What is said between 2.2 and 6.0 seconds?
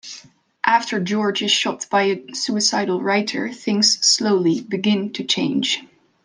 a suicidal writer, things slowly begin to change.